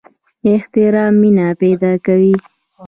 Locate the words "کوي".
2.05-2.35